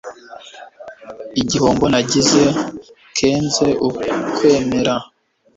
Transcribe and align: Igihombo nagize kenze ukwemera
Igihombo 1.41 1.85
nagize 1.93 2.41
kenze 3.17 3.67
ukwemera 3.87 4.95